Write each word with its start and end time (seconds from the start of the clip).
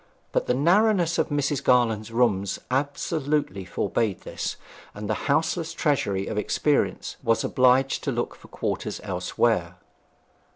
But 0.31 0.47
the 0.47 0.55
narrowness 0.55 1.19
of 1.19 1.29
Mrs. 1.29 1.63
Garland's 1.63 2.09
rooms 2.11 2.57
absolutely 2.71 3.65
forbade 3.65 4.21
this, 4.21 4.55
and 4.95 5.07
the 5.07 5.13
houseless 5.29 5.73
treasury 5.73 6.25
of 6.25 6.39
experience 6.39 7.17
was 7.21 7.43
obliged 7.43 8.03
to 8.05 8.11
look 8.11 8.33
for 8.33 8.47
quarters 8.47 8.99
elsewhere. 9.03 9.75